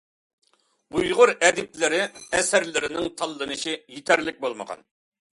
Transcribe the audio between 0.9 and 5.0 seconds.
ئۇيغۇر ئەدىبلىرى ئەسەرلىرىنىڭ تاللىنىشى يېتەرلىك بولمىغان.